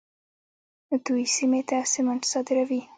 [1.05, 2.81] دوی سیمې ته سمنټ صادروي.